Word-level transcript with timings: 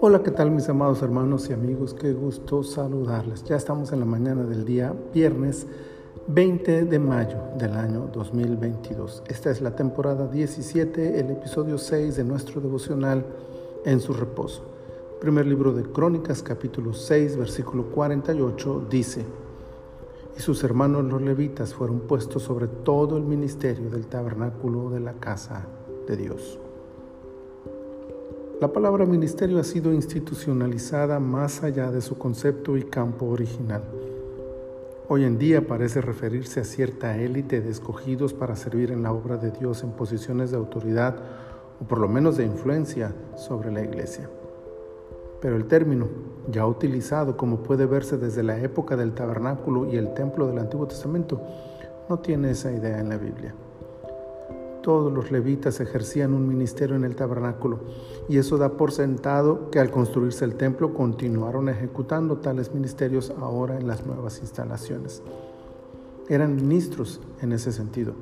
Hola, 0.00 0.20
¿qué 0.24 0.32
tal 0.32 0.50
mis 0.50 0.68
amados 0.68 1.00
hermanos 1.02 1.48
y 1.48 1.52
amigos? 1.52 1.94
Qué 1.94 2.12
gusto 2.12 2.64
saludarles. 2.64 3.44
Ya 3.44 3.54
estamos 3.54 3.92
en 3.92 4.00
la 4.00 4.06
mañana 4.06 4.42
del 4.42 4.64
día 4.64 4.92
viernes 5.14 5.68
20 6.26 6.86
de 6.86 6.98
mayo 6.98 7.38
del 7.56 7.74
año 7.74 8.10
2022. 8.12 9.22
Esta 9.28 9.52
es 9.52 9.60
la 9.60 9.76
temporada 9.76 10.26
17, 10.26 11.20
el 11.20 11.30
episodio 11.30 11.78
6 11.78 12.16
de 12.16 12.24
nuestro 12.24 12.60
devocional 12.60 13.24
En 13.84 14.00
su 14.00 14.12
reposo. 14.12 14.62
Primer 15.20 15.46
libro 15.46 15.72
de 15.72 15.84
Crónicas, 15.84 16.42
capítulo 16.42 16.94
6, 16.94 17.36
versículo 17.36 17.84
48, 17.92 18.86
dice, 18.90 19.24
y 20.36 20.40
sus 20.40 20.64
hermanos 20.64 21.04
los 21.04 21.22
levitas 21.22 21.74
fueron 21.74 22.00
puestos 22.00 22.42
sobre 22.42 22.66
todo 22.66 23.16
el 23.18 23.22
ministerio 23.22 23.88
del 23.90 24.06
tabernáculo 24.06 24.90
de 24.90 24.98
la 24.98 25.12
casa 25.12 25.68
de 26.06 26.16
Dios. 26.16 26.58
La 28.60 28.72
palabra 28.72 29.06
ministerio 29.06 29.58
ha 29.58 29.64
sido 29.64 29.92
institucionalizada 29.92 31.18
más 31.18 31.64
allá 31.64 31.90
de 31.90 32.00
su 32.00 32.16
concepto 32.16 32.76
y 32.76 32.84
campo 32.84 33.26
original. 33.26 33.82
Hoy 35.08 35.24
en 35.24 35.36
día 35.36 35.66
parece 35.66 36.00
referirse 36.00 36.60
a 36.60 36.64
cierta 36.64 37.16
élite 37.18 37.60
de 37.60 37.70
escogidos 37.70 38.32
para 38.32 38.54
servir 38.54 38.92
en 38.92 39.02
la 39.02 39.12
obra 39.12 39.36
de 39.36 39.50
Dios 39.50 39.82
en 39.82 39.90
posiciones 39.90 40.52
de 40.52 40.58
autoridad 40.58 41.16
o 41.80 41.84
por 41.84 41.98
lo 41.98 42.06
menos 42.06 42.36
de 42.36 42.44
influencia 42.44 43.12
sobre 43.36 43.72
la 43.72 43.82
iglesia. 43.82 44.30
Pero 45.40 45.56
el 45.56 45.64
término, 45.64 46.06
ya 46.48 46.64
utilizado 46.64 47.36
como 47.36 47.64
puede 47.64 47.86
verse 47.86 48.16
desde 48.16 48.44
la 48.44 48.60
época 48.60 48.96
del 48.96 49.12
tabernáculo 49.12 49.92
y 49.92 49.96
el 49.96 50.14
templo 50.14 50.46
del 50.46 50.58
Antiguo 50.58 50.86
Testamento, 50.86 51.40
no 52.08 52.20
tiene 52.20 52.52
esa 52.52 52.70
idea 52.70 53.00
en 53.00 53.08
la 53.08 53.16
Biblia 53.16 53.54
todos 54.82 55.12
los 55.12 55.30
levitas 55.30 55.80
ejercían 55.80 56.34
un 56.34 56.46
ministerio 56.46 56.96
en 56.96 57.04
el 57.04 57.16
tabernáculo 57.16 57.80
y 58.28 58.38
eso 58.38 58.58
da 58.58 58.76
por 58.76 58.92
sentado 58.92 59.70
que 59.70 59.78
al 59.78 59.90
construirse 59.90 60.44
el 60.44 60.56
templo 60.56 60.92
continuaron 60.92 61.68
ejecutando 61.68 62.38
tales 62.38 62.74
ministerios 62.74 63.32
ahora 63.40 63.78
en 63.78 63.86
las 63.86 64.04
nuevas 64.06 64.40
instalaciones. 64.40 65.22
Eran 66.28 66.56
ministros 66.56 67.20
en 67.40 67.52
ese 67.52 67.72
sentido, 67.72 68.14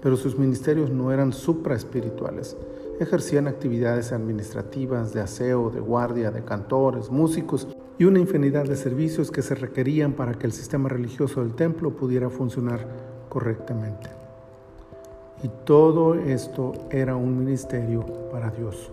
pero 0.00 0.16
sus 0.16 0.38
ministerios 0.38 0.90
no 0.90 1.12
eran 1.12 1.32
supraespirituales. 1.32 2.56
Ejercían 3.00 3.48
actividades 3.48 4.12
administrativas, 4.12 5.12
de 5.12 5.20
aseo, 5.20 5.70
de 5.70 5.80
guardia, 5.80 6.30
de 6.30 6.44
cantores, 6.44 7.10
músicos 7.10 7.68
y 7.98 8.04
una 8.04 8.20
infinidad 8.20 8.64
de 8.64 8.76
servicios 8.76 9.30
que 9.30 9.42
se 9.42 9.54
requerían 9.54 10.12
para 10.12 10.34
que 10.34 10.46
el 10.46 10.52
sistema 10.52 10.88
religioso 10.88 11.40
del 11.40 11.54
templo 11.54 11.90
pudiera 11.96 12.30
funcionar 12.30 12.86
correctamente. 13.28 14.23
Y 15.42 15.50
todo 15.64 16.14
esto 16.14 16.72
era 16.90 17.16
un 17.16 17.38
ministerio 17.38 18.04
para 18.30 18.50
Dios. 18.50 18.90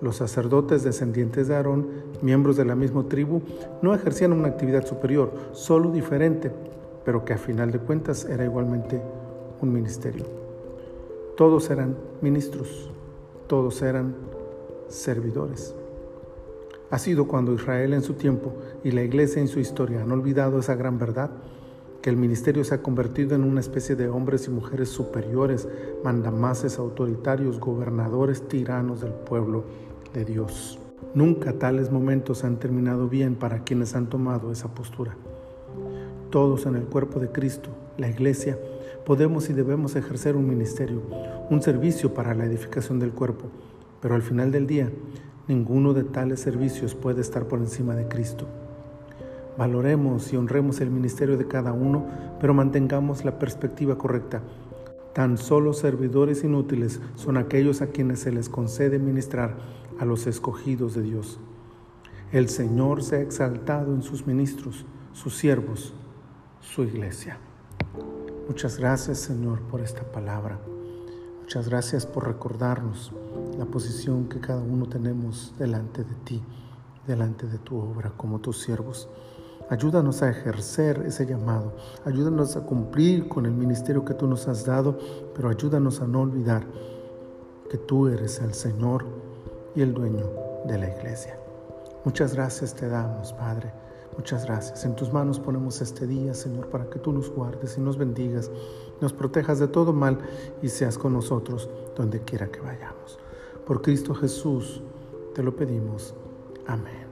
Los 0.00 0.16
sacerdotes 0.16 0.84
descendientes 0.84 1.48
de 1.48 1.56
Aarón, 1.56 1.88
miembros 2.22 2.56
de 2.56 2.64
la 2.64 2.76
misma 2.76 3.04
tribu, 3.08 3.42
no 3.82 3.94
ejercían 3.94 4.32
una 4.32 4.48
actividad 4.48 4.86
superior, 4.86 5.32
solo 5.52 5.90
diferente, 5.90 6.52
pero 7.04 7.24
que 7.24 7.32
a 7.32 7.38
final 7.38 7.70
de 7.70 7.78
cuentas 7.78 8.24
era 8.24 8.44
igualmente 8.44 9.00
un 9.60 9.72
ministerio. 9.72 10.24
Todos 11.36 11.70
eran 11.70 11.96
ministros, 12.20 12.90
todos 13.46 13.82
eran 13.82 14.14
servidores. 14.88 15.74
Ha 16.90 16.98
sido 16.98 17.26
cuando 17.26 17.52
Israel 17.52 17.92
en 17.92 18.02
su 18.02 18.14
tiempo 18.14 18.52
y 18.82 18.92
la 18.92 19.02
iglesia 19.02 19.40
en 19.40 19.48
su 19.48 19.60
historia 19.60 20.02
han 20.02 20.12
olvidado 20.12 20.58
esa 20.58 20.74
gran 20.74 20.98
verdad 20.98 21.30
que 22.02 22.10
el 22.10 22.16
ministerio 22.16 22.62
se 22.64 22.74
ha 22.74 22.82
convertido 22.82 23.34
en 23.34 23.42
una 23.42 23.60
especie 23.60 23.96
de 23.96 24.08
hombres 24.08 24.46
y 24.46 24.50
mujeres 24.50 24.88
superiores, 24.88 25.68
mandamases 26.04 26.78
autoritarios, 26.78 27.58
gobernadores, 27.58 28.46
tiranos 28.46 29.00
del 29.00 29.12
pueblo 29.12 29.64
de 30.14 30.24
Dios. 30.24 30.78
Nunca 31.14 31.54
tales 31.54 31.90
momentos 31.90 32.44
han 32.44 32.58
terminado 32.58 33.08
bien 33.08 33.34
para 33.34 33.64
quienes 33.64 33.94
han 33.94 34.08
tomado 34.08 34.52
esa 34.52 34.74
postura. 34.74 35.16
Todos 36.30 36.66
en 36.66 36.76
el 36.76 36.84
cuerpo 36.84 37.18
de 37.18 37.32
Cristo, 37.32 37.70
la 37.96 38.08
iglesia, 38.08 38.58
podemos 39.04 39.48
y 39.50 39.54
debemos 39.54 39.96
ejercer 39.96 40.36
un 40.36 40.46
ministerio, 40.46 41.02
un 41.50 41.62
servicio 41.62 42.14
para 42.14 42.34
la 42.34 42.44
edificación 42.44 42.98
del 42.98 43.12
cuerpo, 43.12 43.46
pero 44.00 44.14
al 44.14 44.22
final 44.22 44.52
del 44.52 44.66
día, 44.66 44.90
ninguno 45.48 45.94
de 45.94 46.04
tales 46.04 46.40
servicios 46.40 46.94
puede 46.94 47.22
estar 47.22 47.46
por 47.48 47.58
encima 47.58 47.96
de 47.96 48.06
Cristo. 48.06 48.46
Valoremos 49.58 50.32
y 50.32 50.36
honremos 50.36 50.80
el 50.80 50.88
ministerio 50.88 51.36
de 51.36 51.48
cada 51.48 51.72
uno, 51.72 52.06
pero 52.40 52.54
mantengamos 52.54 53.24
la 53.24 53.40
perspectiva 53.40 53.98
correcta. 53.98 54.40
Tan 55.12 55.36
solo 55.36 55.72
servidores 55.72 56.44
inútiles 56.44 57.00
son 57.16 57.36
aquellos 57.36 57.82
a 57.82 57.88
quienes 57.88 58.20
se 58.20 58.30
les 58.30 58.48
concede 58.48 59.00
ministrar 59.00 59.56
a 59.98 60.04
los 60.04 60.28
escogidos 60.28 60.94
de 60.94 61.02
Dios. 61.02 61.40
El 62.30 62.48
Señor 62.48 63.02
se 63.02 63.16
ha 63.16 63.20
exaltado 63.20 63.92
en 63.96 64.02
sus 64.02 64.28
ministros, 64.28 64.86
sus 65.12 65.34
siervos, 65.34 65.92
su 66.60 66.84
iglesia. 66.84 67.38
Muchas 68.46 68.78
gracias 68.78 69.18
Señor 69.18 69.62
por 69.62 69.80
esta 69.80 70.04
palabra. 70.04 70.60
Muchas 71.40 71.68
gracias 71.68 72.06
por 72.06 72.28
recordarnos 72.28 73.12
la 73.58 73.64
posición 73.64 74.28
que 74.28 74.38
cada 74.38 74.60
uno 74.62 74.86
tenemos 74.86 75.52
delante 75.58 76.04
de 76.04 76.14
ti, 76.24 76.42
delante 77.08 77.48
de 77.48 77.58
tu 77.58 77.76
obra 77.76 78.12
como 78.16 78.38
tus 78.38 78.58
siervos. 78.58 79.08
Ayúdanos 79.70 80.22
a 80.22 80.30
ejercer 80.30 81.02
ese 81.06 81.26
llamado. 81.26 81.72
Ayúdanos 82.04 82.56
a 82.56 82.62
cumplir 82.62 83.28
con 83.28 83.46
el 83.46 83.52
ministerio 83.52 84.04
que 84.04 84.14
tú 84.14 84.26
nos 84.26 84.48
has 84.48 84.64
dado, 84.64 84.98
pero 85.34 85.48
ayúdanos 85.48 86.00
a 86.00 86.06
no 86.06 86.22
olvidar 86.22 86.64
que 87.70 87.76
tú 87.76 88.08
eres 88.08 88.40
el 88.40 88.54
Señor 88.54 89.04
y 89.74 89.82
el 89.82 89.92
dueño 89.92 90.26
de 90.66 90.78
la 90.78 90.88
iglesia. 90.88 91.38
Muchas 92.04 92.34
gracias 92.34 92.74
te 92.74 92.88
damos, 92.88 93.32
Padre. 93.34 93.70
Muchas 94.16 94.46
gracias. 94.46 94.84
En 94.84 94.96
tus 94.96 95.12
manos 95.12 95.38
ponemos 95.38 95.80
este 95.80 96.06
día, 96.06 96.34
Señor, 96.34 96.68
para 96.70 96.90
que 96.90 96.98
tú 96.98 97.12
nos 97.12 97.30
guardes 97.30 97.78
y 97.78 97.80
nos 97.80 97.96
bendigas, 97.96 98.50
nos 99.00 99.12
protejas 99.12 99.60
de 99.60 99.68
todo 99.68 99.92
mal 99.92 100.18
y 100.60 100.68
seas 100.68 100.98
con 100.98 101.12
nosotros 101.12 101.70
donde 101.96 102.20
quiera 102.22 102.48
que 102.48 102.60
vayamos. 102.60 103.18
Por 103.64 103.80
Cristo 103.80 104.14
Jesús 104.14 104.82
te 105.34 105.42
lo 105.42 105.54
pedimos. 105.54 106.14
Amén. 106.66 107.07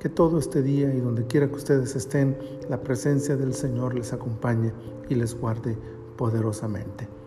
Que 0.00 0.08
todo 0.08 0.38
este 0.38 0.62
día 0.62 0.92
y 0.94 1.00
donde 1.00 1.26
quiera 1.26 1.46
que 1.46 1.56
ustedes 1.56 1.94
estén, 1.94 2.36
la 2.70 2.82
presencia 2.82 3.36
del 3.36 3.52
Señor 3.52 3.94
les 3.94 4.14
acompañe 4.14 4.72
y 5.10 5.14
les 5.14 5.38
guarde 5.38 5.76
poderosamente. 6.16 7.19